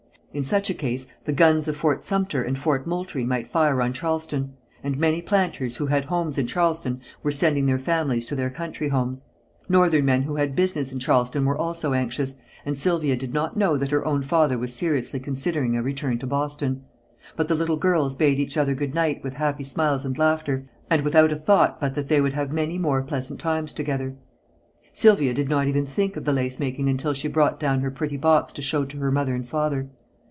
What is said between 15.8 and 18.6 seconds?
return to Boston. But the little girls bade each